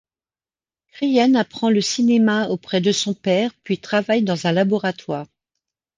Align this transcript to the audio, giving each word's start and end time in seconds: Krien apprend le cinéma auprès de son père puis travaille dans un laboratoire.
Krien 0.93 1.35
apprend 1.35 1.69
le 1.69 1.79
cinéma 1.79 2.47
auprès 2.47 2.81
de 2.81 2.91
son 2.91 3.13
père 3.13 3.51
puis 3.63 3.77
travaille 3.77 4.23
dans 4.23 4.47
un 4.47 4.51
laboratoire. 4.51 5.27